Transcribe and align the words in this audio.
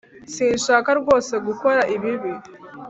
sinshaka 0.33 0.89
rwose 0.99 1.33
gukora 1.47 1.81
ibi. 1.95 2.11